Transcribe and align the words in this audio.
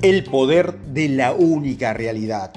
El 0.00 0.22
poder 0.22 0.78
de 0.78 1.08
la 1.08 1.32
única 1.32 1.92
realidad. 1.92 2.52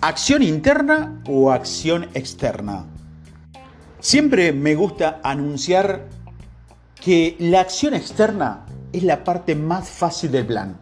¿Acción 0.00 0.42
interna 0.42 1.22
o 1.28 1.52
acción 1.52 2.08
externa? 2.14 2.86
Siempre 3.98 4.50
me 4.54 4.74
gusta 4.74 5.20
anunciar 5.22 6.08
que 6.98 7.36
la 7.38 7.60
acción 7.60 7.92
externa 7.92 8.64
es 8.90 9.02
la 9.02 9.22
parte 9.22 9.54
más 9.54 9.90
fácil 9.90 10.32
del 10.32 10.46
plan. 10.46 10.78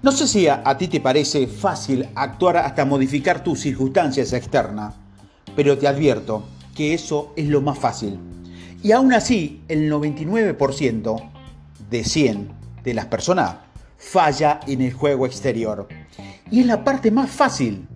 No 0.00 0.12
sé 0.12 0.28
si 0.28 0.46
a, 0.46 0.62
ti 0.78 0.86
te 0.86 1.00
parece 1.00 1.48
fácil 1.48 2.08
actuar 2.14 2.58
hasta 2.58 2.84
modificar 2.84 3.42
tus 3.42 3.58
circunstancias 3.58 4.32
externas, 4.32 4.94
pero 5.56 5.76
te 5.76 5.88
advierto 5.88 6.44
que 6.76 6.94
eso 6.94 7.32
es 7.34 7.48
lo 7.48 7.62
más 7.62 7.80
fácil. 7.80 8.16
Y 8.80 8.92
aún 8.92 9.12
así, 9.12 9.64
el 9.66 9.90
99% 9.90 11.30
de 11.90 12.04
100 12.04 12.48
de 12.84 12.94
las 12.94 13.06
personas 13.06 13.56
falla 14.02 14.60
en 14.66 14.82
el 14.82 14.92
juego 14.92 15.26
exterior. 15.26 15.88
Y 16.50 16.60
es 16.60 16.66
la 16.66 16.84
parte 16.84 17.10
más 17.10 17.30
fácil. 17.30 17.86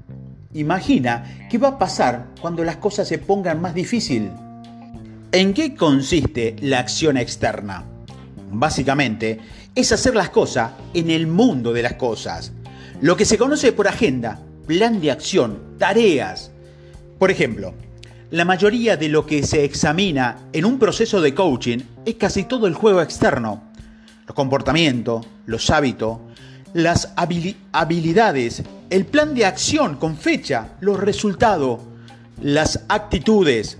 Imagina 0.54 1.48
qué 1.50 1.58
va 1.58 1.68
a 1.68 1.78
pasar 1.78 2.28
cuando 2.40 2.64
las 2.64 2.76
cosas 2.76 3.08
se 3.08 3.18
pongan 3.18 3.60
más 3.60 3.74
difíciles. 3.74 4.30
¿En 5.32 5.52
qué 5.52 5.74
consiste 5.74 6.56
la 6.60 6.78
acción 6.78 7.16
externa? 7.18 7.84
Básicamente, 8.50 9.40
es 9.74 9.92
hacer 9.92 10.14
las 10.14 10.30
cosas 10.30 10.72
en 10.94 11.10
el 11.10 11.26
mundo 11.26 11.72
de 11.72 11.82
las 11.82 11.94
cosas. 11.94 12.52
Lo 13.02 13.16
que 13.16 13.26
se 13.26 13.36
conoce 13.36 13.72
por 13.72 13.88
agenda, 13.88 14.40
plan 14.66 15.00
de 15.00 15.10
acción, 15.10 15.76
tareas. 15.78 16.52
Por 17.18 17.30
ejemplo, 17.30 17.74
la 18.30 18.44
mayoría 18.44 18.96
de 18.96 19.08
lo 19.08 19.26
que 19.26 19.42
se 19.42 19.64
examina 19.64 20.48
en 20.52 20.64
un 20.64 20.78
proceso 20.78 21.20
de 21.20 21.34
coaching 21.34 21.78
es 22.06 22.14
casi 22.14 22.44
todo 22.44 22.66
el 22.66 22.74
juego 22.74 23.02
externo 23.02 23.65
los 24.26 24.34
comportamientos, 24.34 25.26
los 25.46 25.70
hábitos, 25.70 26.18
las 26.72 27.12
habilidades, 27.16 28.62
el 28.90 29.06
plan 29.06 29.34
de 29.34 29.46
acción 29.46 29.96
con 29.96 30.16
fecha, 30.16 30.74
los 30.80 31.00
resultados, 31.00 31.80
las 32.40 32.84
actitudes. 32.88 33.78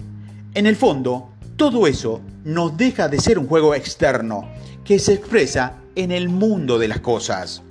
En 0.54 0.66
el 0.66 0.76
fondo, 0.76 1.30
todo 1.56 1.86
eso 1.86 2.20
nos 2.44 2.76
deja 2.76 3.08
de 3.08 3.20
ser 3.20 3.38
un 3.38 3.46
juego 3.46 3.74
externo 3.74 4.48
que 4.84 4.98
se 4.98 5.14
expresa 5.14 5.74
en 5.94 6.12
el 6.12 6.28
mundo 6.28 6.78
de 6.78 6.88
las 6.88 7.00
cosas. 7.00 7.62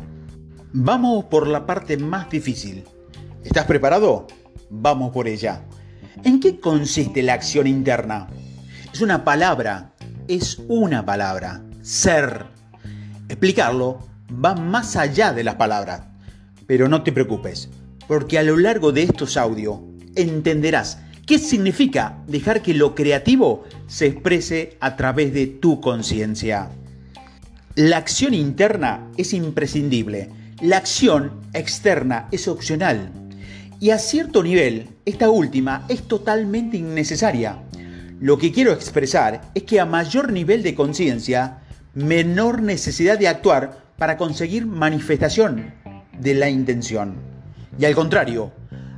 Vamos 0.73 1.25
por 1.25 1.47
la 1.47 1.66
parte 1.66 1.97
más 1.97 2.30
difícil. 2.30 2.83
¿Estás 3.44 3.66
preparado? 3.66 4.27
Vamos 4.69 5.11
por 5.11 5.27
ella. 5.27 5.61
¿En 6.23 6.39
qué 6.39 6.59
consiste 6.59 7.23
la 7.23 7.33
acción 7.33 7.67
interna? 7.67 8.27
Es 8.92 9.02
una 9.02 9.23
palabra, 9.23 9.94
es 10.27 10.61
una 10.67 11.05
palabra, 11.05 11.61
ser. 11.81 12.55
Explicarlo 13.27 13.99
va 14.43 14.55
más 14.55 14.95
allá 14.95 15.33
de 15.33 15.43
las 15.43 15.55
palabras. 15.55 16.01
Pero 16.67 16.87
no 16.87 17.03
te 17.03 17.11
preocupes, 17.11 17.69
porque 18.07 18.37
a 18.37 18.43
lo 18.43 18.57
largo 18.57 18.91
de 18.91 19.03
estos 19.03 19.37
audios 19.37 19.79
entenderás 20.15 20.99
qué 21.25 21.39
significa 21.39 22.17
dejar 22.27 22.61
que 22.61 22.73
lo 22.73 22.95
creativo 22.95 23.63
se 23.87 24.07
exprese 24.07 24.77
a 24.79 24.95
través 24.95 25.33
de 25.33 25.47
tu 25.47 25.81
conciencia. 25.81 26.69
La 27.75 27.97
acción 27.97 28.33
interna 28.33 29.07
es 29.17 29.33
imprescindible, 29.33 30.29
la 30.61 30.77
acción 30.77 31.41
externa 31.53 32.27
es 32.31 32.47
opcional. 32.47 33.11
Y 33.79 33.89
a 33.89 33.99
cierto 33.99 34.41
nivel, 34.41 34.87
esta 35.05 35.29
última 35.29 35.85
es 35.89 36.03
totalmente 36.03 36.77
innecesaria. 36.77 37.59
Lo 38.21 38.37
que 38.37 38.53
quiero 38.53 38.71
expresar 38.71 39.41
es 39.53 39.63
que 39.63 39.81
a 39.81 39.85
mayor 39.85 40.31
nivel 40.31 40.63
de 40.63 40.73
conciencia, 40.73 41.64
menor 41.95 42.61
necesidad 42.61 43.17
de 43.17 43.29
actuar 43.29 43.85
para 43.97 44.17
conseguir 44.17 44.65
manifestación 44.65 45.73
de 46.19 46.33
la 46.33 46.49
intención. 46.49 47.15
Y 47.80 47.86
al 47.86 47.95
contrario, 47.95 48.52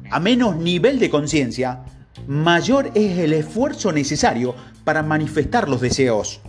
a 0.10 0.20
menos 0.20 0.58
nivel 0.58 1.00
de 1.00 1.10
conciencia, 1.10 1.84
mayor 2.28 2.92
es 2.96 3.20
el 3.20 3.34
esfuerzo 3.34 3.92
necesario 3.92 4.56
para 4.84 5.04
manifestar 5.04 5.70
los 5.70 5.80
deseos. 5.80 6.42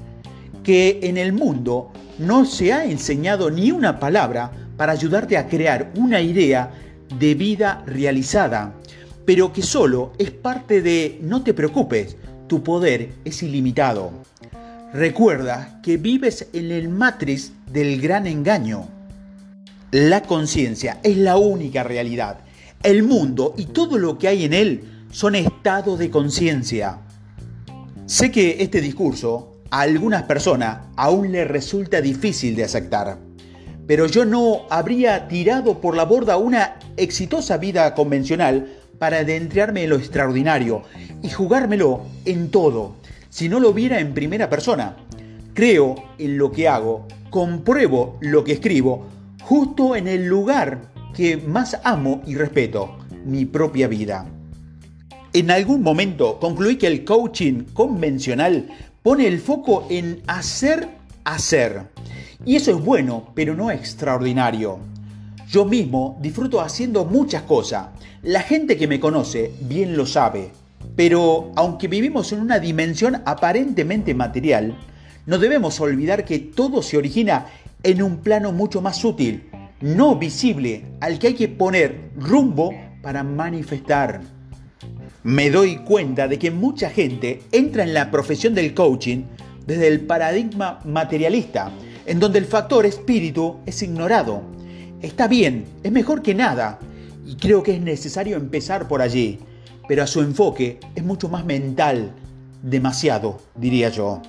Que 0.62 1.00
en 1.02 1.18
el 1.18 1.32
mundo 1.32 1.92
no 2.18 2.44
se 2.44 2.72
ha 2.72 2.84
enseñado 2.84 3.50
ni 3.50 3.70
una 3.70 4.00
palabra 4.00 4.50
para 4.76 4.92
ayudarte 4.92 5.36
a 5.36 5.48
crear 5.48 5.92
una 5.96 6.20
idea 6.20 6.72
de 7.18 7.34
vida 7.34 7.82
realizada, 7.86 8.74
pero 9.24 9.52
que 9.52 9.62
solo 9.62 10.12
es 10.18 10.30
parte 10.30 10.80
de 10.80 11.18
no 11.22 11.42
te 11.42 11.52
preocupes, 11.52 12.16
tu 12.46 12.62
poder 12.62 13.10
es 13.24 13.42
ilimitado. 13.42 14.12
Recuerda 14.92 15.80
que 15.82 15.98
vives 15.98 16.48
en 16.54 16.70
el 16.70 16.88
matriz 16.88 17.52
del 17.70 18.00
gran 18.00 18.26
engaño. 18.26 18.88
La 19.90 20.22
conciencia 20.22 20.98
es 21.02 21.18
la 21.18 21.36
única 21.36 21.82
realidad. 21.82 22.38
El 22.82 23.02
mundo 23.02 23.54
y 23.58 23.66
todo 23.66 23.98
lo 23.98 24.16
que 24.16 24.28
hay 24.28 24.46
en 24.46 24.54
él 24.54 25.04
son 25.10 25.34
estados 25.34 25.98
de 25.98 26.08
conciencia. 26.08 27.00
Sé 28.06 28.30
que 28.30 28.62
este 28.62 28.80
discurso 28.80 29.58
a 29.70 29.82
algunas 29.82 30.22
personas 30.22 30.78
aún 30.96 31.32
le 31.32 31.44
resulta 31.44 32.00
difícil 32.00 32.56
de 32.56 32.64
aceptar, 32.64 33.18
pero 33.86 34.06
yo 34.06 34.24
no 34.24 34.62
habría 34.70 35.28
tirado 35.28 35.82
por 35.82 35.96
la 35.96 36.06
borda 36.06 36.38
una 36.38 36.78
exitosa 36.96 37.58
vida 37.58 37.94
convencional 37.94 38.72
para 38.98 39.18
adentrarme 39.18 39.84
en 39.84 39.90
lo 39.90 39.96
extraordinario 39.96 40.82
y 41.22 41.28
jugármelo 41.28 42.06
en 42.24 42.50
todo 42.50 42.94
si 43.38 43.48
no 43.48 43.60
lo 43.60 43.72
viera 43.72 44.00
en 44.00 44.14
primera 44.14 44.50
persona. 44.50 44.96
Creo 45.54 45.94
en 46.18 46.38
lo 46.38 46.50
que 46.50 46.66
hago, 46.66 47.06
compruebo 47.30 48.18
lo 48.20 48.42
que 48.42 48.54
escribo, 48.54 49.06
justo 49.44 49.94
en 49.94 50.08
el 50.08 50.26
lugar 50.26 50.90
que 51.14 51.36
más 51.36 51.78
amo 51.84 52.20
y 52.26 52.34
respeto, 52.34 52.98
mi 53.24 53.44
propia 53.44 53.86
vida. 53.86 54.26
En 55.32 55.52
algún 55.52 55.84
momento 55.84 56.40
concluí 56.40 56.78
que 56.78 56.88
el 56.88 57.04
coaching 57.04 57.62
convencional 57.74 58.70
pone 59.04 59.28
el 59.28 59.38
foco 59.38 59.86
en 59.88 60.20
hacer, 60.26 60.88
hacer. 61.22 61.82
Y 62.44 62.56
eso 62.56 62.72
es 62.72 62.84
bueno, 62.84 63.30
pero 63.36 63.54
no 63.54 63.70
extraordinario. 63.70 64.80
Yo 65.48 65.64
mismo 65.64 66.18
disfruto 66.20 66.60
haciendo 66.60 67.04
muchas 67.04 67.42
cosas. 67.42 67.86
La 68.20 68.42
gente 68.42 68.76
que 68.76 68.88
me 68.88 68.98
conoce 68.98 69.52
bien 69.60 69.96
lo 69.96 70.06
sabe. 70.06 70.50
Pero 70.98 71.52
aunque 71.54 71.86
vivimos 71.86 72.32
en 72.32 72.40
una 72.40 72.58
dimensión 72.58 73.22
aparentemente 73.24 74.14
material, 74.14 74.76
no 75.26 75.38
debemos 75.38 75.78
olvidar 75.78 76.24
que 76.24 76.40
todo 76.40 76.82
se 76.82 76.96
origina 76.96 77.46
en 77.84 78.02
un 78.02 78.16
plano 78.16 78.50
mucho 78.50 78.80
más 78.80 78.96
sutil, 78.96 79.48
no 79.80 80.16
visible, 80.16 80.86
al 80.98 81.20
que 81.20 81.28
hay 81.28 81.34
que 81.34 81.46
poner 81.46 82.10
rumbo 82.16 82.74
para 83.00 83.22
manifestar. 83.22 84.22
Me 85.22 85.50
doy 85.50 85.76
cuenta 85.84 86.26
de 86.26 86.36
que 86.36 86.50
mucha 86.50 86.90
gente 86.90 87.42
entra 87.52 87.84
en 87.84 87.94
la 87.94 88.10
profesión 88.10 88.56
del 88.56 88.74
coaching 88.74 89.22
desde 89.68 89.86
el 89.86 90.00
paradigma 90.00 90.80
materialista, 90.84 91.70
en 92.06 92.18
donde 92.18 92.40
el 92.40 92.44
factor 92.44 92.86
espíritu 92.86 93.58
es 93.66 93.80
ignorado. 93.84 94.42
Está 95.00 95.28
bien, 95.28 95.64
es 95.84 95.92
mejor 95.92 96.22
que 96.22 96.34
nada, 96.34 96.80
y 97.24 97.36
creo 97.36 97.62
que 97.62 97.76
es 97.76 97.80
necesario 97.80 98.36
empezar 98.36 98.88
por 98.88 99.00
allí 99.00 99.38
pero 99.88 100.02
a 100.04 100.06
su 100.06 100.20
enfoque 100.20 100.78
es 100.94 101.02
mucho 101.02 101.28
más 101.28 101.44
mental, 101.44 102.12
demasiado, 102.62 103.40
diría 103.56 103.88
yo. 103.88 104.20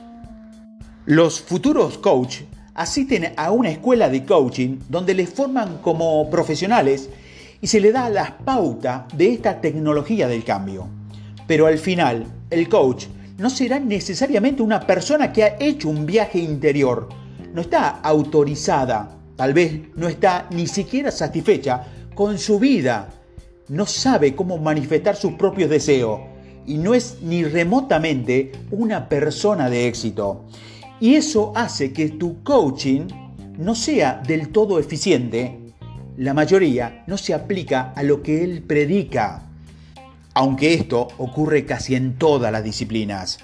Los 1.05 1.41
futuros 1.41 1.97
coach 1.97 2.41
asisten 2.73 3.33
a 3.35 3.51
una 3.51 3.69
escuela 3.69 4.09
de 4.09 4.25
coaching 4.25 4.79
donde 4.87 5.13
les 5.13 5.29
forman 5.29 5.79
como 5.79 6.29
profesionales 6.29 7.09
y 7.61 7.67
se 7.67 7.81
le 7.81 7.91
da 7.91 8.09
la 8.09 8.37
pauta 8.37 9.05
de 9.13 9.33
esta 9.33 9.59
tecnología 9.59 10.29
del 10.29 10.45
cambio. 10.45 10.87
Pero 11.45 11.67
al 11.67 11.77
final, 11.77 12.25
el 12.49 12.69
coach 12.69 13.07
no 13.37 13.49
será 13.49 13.79
necesariamente 13.79 14.61
una 14.61 14.87
persona 14.87 15.33
que 15.33 15.43
ha 15.43 15.57
hecho 15.59 15.89
un 15.89 16.05
viaje 16.05 16.39
interior. 16.39 17.09
No 17.53 17.61
está 17.61 17.99
autorizada, 18.01 19.17
tal 19.35 19.53
vez 19.53 19.81
no 19.95 20.07
está 20.07 20.47
ni 20.51 20.67
siquiera 20.67 21.11
satisfecha 21.11 21.83
con 22.15 22.37
su 22.37 22.59
vida 22.59 23.09
no 23.69 23.85
sabe 23.85 24.35
cómo 24.35 24.57
manifestar 24.57 25.15
sus 25.15 25.33
propios 25.33 25.69
deseos 25.69 26.19
y 26.65 26.77
no 26.77 26.93
es 26.93 27.17
ni 27.21 27.43
remotamente 27.43 28.51
una 28.71 29.07
persona 29.07 29.69
de 29.69 29.87
éxito. 29.87 30.45
Y 30.99 31.15
eso 31.15 31.53
hace 31.55 31.93
que 31.93 32.09
tu 32.09 32.43
coaching 32.43 33.07
no 33.57 33.75
sea 33.75 34.21
del 34.25 34.49
todo 34.49 34.79
eficiente. 34.79 35.57
La 36.17 36.33
mayoría 36.33 37.03
no 37.07 37.17
se 37.17 37.33
aplica 37.33 37.93
a 37.95 38.03
lo 38.03 38.21
que 38.21 38.43
él 38.43 38.63
predica, 38.63 39.47
aunque 40.33 40.73
esto 40.73 41.07
ocurre 41.17 41.65
casi 41.65 41.95
en 41.95 42.17
todas 42.17 42.51
las 42.51 42.63
disciplinas. 42.63 43.39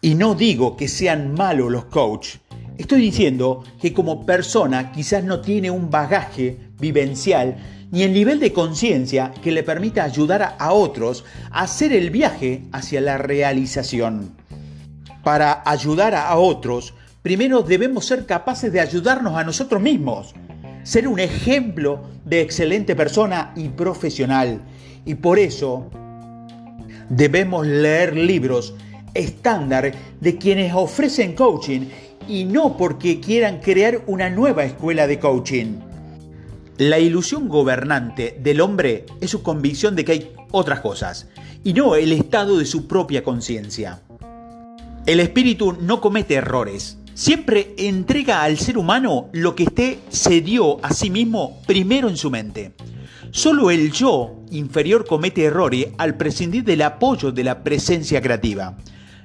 Y 0.00 0.14
no 0.14 0.34
digo 0.34 0.76
que 0.76 0.86
sean 0.88 1.32
malos 1.34 1.72
los 1.72 1.86
coaches, 1.86 2.40
estoy 2.76 3.00
diciendo 3.00 3.64
que 3.80 3.92
como 3.92 4.24
persona 4.24 4.92
quizás 4.92 5.24
no 5.24 5.40
tiene 5.40 5.70
un 5.70 5.90
bagaje 5.90 6.58
vivencial 6.78 7.56
ni 7.90 8.02
el 8.02 8.12
nivel 8.12 8.40
de 8.40 8.52
conciencia 8.52 9.32
que 9.42 9.52
le 9.52 9.62
permita 9.62 10.04
ayudar 10.04 10.56
a 10.58 10.72
otros 10.72 11.24
a 11.50 11.62
hacer 11.62 11.92
el 11.92 12.10
viaje 12.10 12.64
hacia 12.72 13.00
la 13.00 13.18
realización. 13.18 14.36
Para 15.24 15.62
ayudar 15.64 16.14
a 16.14 16.36
otros, 16.36 16.94
primero 17.22 17.62
debemos 17.62 18.06
ser 18.06 18.26
capaces 18.26 18.72
de 18.72 18.80
ayudarnos 18.80 19.36
a 19.36 19.44
nosotros 19.44 19.80
mismos. 19.80 20.34
ser 20.84 21.06
un 21.06 21.18
ejemplo 21.18 22.00
de 22.24 22.40
excelente 22.40 22.96
persona 22.96 23.52
y 23.56 23.68
profesional. 23.68 24.62
Y 25.04 25.16
por 25.16 25.38
eso 25.38 25.90
debemos 27.10 27.66
leer 27.66 28.16
libros 28.16 28.74
estándar 29.12 29.92
de 30.18 30.38
quienes 30.38 30.72
ofrecen 30.72 31.34
coaching 31.34 31.88
y 32.26 32.44
no 32.44 32.78
porque 32.78 33.20
quieran 33.20 33.60
crear 33.60 34.00
una 34.06 34.30
nueva 34.30 34.64
escuela 34.64 35.06
de 35.06 35.18
coaching. 35.18 35.87
La 36.78 37.00
ilusión 37.00 37.48
gobernante 37.48 38.38
del 38.40 38.60
hombre 38.60 39.04
es 39.20 39.30
su 39.30 39.42
convicción 39.42 39.96
de 39.96 40.04
que 40.04 40.12
hay 40.12 40.32
otras 40.52 40.78
cosas 40.78 41.28
y 41.64 41.72
no 41.72 41.96
el 41.96 42.12
estado 42.12 42.56
de 42.56 42.66
su 42.66 42.86
propia 42.86 43.24
conciencia. 43.24 44.02
El 45.04 45.18
espíritu 45.18 45.76
no 45.80 46.00
comete 46.00 46.34
errores, 46.34 46.98
siempre 47.14 47.74
entrega 47.78 48.44
al 48.44 48.58
ser 48.58 48.78
humano 48.78 49.28
lo 49.32 49.56
que 49.56 49.64
esté 49.64 49.98
se 50.08 50.40
dio 50.40 50.78
a 50.84 50.92
sí 50.92 51.10
mismo 51.10 51.60
primero 51.66 52.08
en 52.08 52.16
su 52.16 52.30
mente. 52.30 52.74
Solo 53.32 53.72
el 53.72 53.90
yo 53.90 54.36
inferior 54.52 55.04
comete 55.04 55.42
errores 55.42 55.88
al 55.98 56.16
prescindir 56.16 56.62
del 56.62 56.82
apoyo 56.82 57.32
de 57.32 57.42
la 57.42 57.64
presencia 57.64 58.22
creativa 58.22 58.76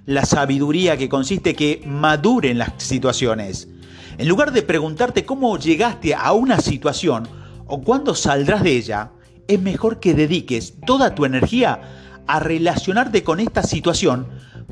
la 0.05 0.25
sabiduría 0.25 0.97
que 0.97 1.07
consiste 1.07 1.55
que 1.55 1.81
maduren 1.85 2.57
las 2.57 2.73
situaciones. 2.77 3.69
En 4.17 4.27
lugar 4.27 4.51
de 4.51 4.61
preguntarte 4.61 5.23
cómo 5.23 5.57
llegaste 5.57 6.13
a 6.13 6.33
una 6.33 6.59
situación 6.59 7.27
o 7.67 7.81
cuándo 7.81 8.15
saldrás 8.15 8.63
de 8.63 8.75
ella, 8.75 9.11
es 9.47 9.61
mejor 9.61 9.99
que 9.99 10.13
dediques 10.13 10.73
toda 10.85 11.15
tu 11.15 11.25
energía 11.25 11.81
a 12.27 12.39
relacionarte 12.39 13.23
con 13.23 13.39
esta 13.39 13.63
situación 13.63 14.27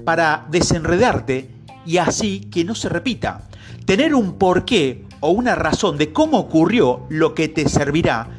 para 0.06 0.48
desenredarte 0.50 1.50
y 1.86 1.98
así 1.98 2.42
que 2.52 2.64
no 2.64 2.76
se 2.76 2.90
repita. 2.90 3.48
Tener 3.86 4.16
un 4.16 4.34
porqué 4.34 5.06
o 5.20 5.32
una 5.32 5.56
razón 5.56 5.98
de 5.98 6.14
cómo 6.14 6.40
ocurrió 6.40 7.06
lo 7.10 7.36
que 7.36 7.48
te 7.48 7.68
servirá, 7.68 8.30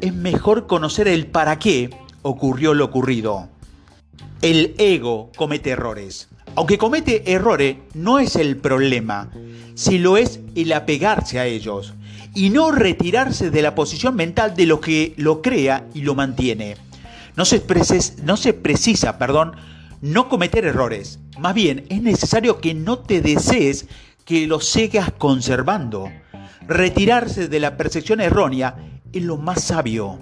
es 0.00 0.14
mejor 0.14 0.66
conocer 0.66 1.08
el 1.08 1.26
para 1.26 1.58
qué 1.58 1.90
ocurrió 2.22 2.74
lo 2.74 2.86
ocurrido. 2.86 3.48
El 4.42 4.74
ego 4.78 5.30
comete 5.36 5.70
errores. 5.70 6.28
Aunque 6.56 6.78
comete 6.78 7.32
errores, 7.32 7.76
no 7.94 8.18
es 8.18 8.36
el 8.36 8.56
problema, 8.56 9.30
si 9.74 9.98
lo 9.98 10.16
es 10.16 10.40
el 10.56 10.72
apegarse 10.72 11.38
a 11.38 11.46
ellos 11.46 11.94
y 12.34 12.50
no 12.50 12.70
retirarse 12.70 13.50
de 13.50 13.62
la 13.62 13.74
posición 13.74 14.16
mental 14.16 14.54
de 14.54 14.66
lo 14.66 14.80
que 14.80 15.14
lo 15.16 15.42
crea 15.42 15.86
y 15.94 16.02
lo 16.02 16.14
mantiene. 16.14 16.76
No 17.36 17.44
se, 17.44 17.60
precisa, 18.52 19.18
perdón, 19.18 19.56
no 20.00 20.28
cometer 20.28 20.64
errores. 20.64 21.20
Más 21.38 21.54
bien, 21.54 21.86
es 21.88 22.02
necesario 22.02 22.60
que 22.60 22.74
no 22.74 22.98
te 22.98 23.20
desees 23.20 23.86
que 24.24 24.46
los 24.46 24.66
sigas 24.68 25.10
conservando. 25.16 26.10
Retirarse 26.66 27.48
de 27.48 27.60
la 27.60 27.76
percepción 27.76 28.20
errónea 28.20 28.76
es 29.12 29.22
lo 29.22 29.36
más 29.36 29.64
sabio. 29.64 30.18